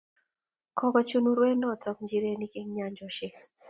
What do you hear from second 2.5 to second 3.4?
eng nyanjosiek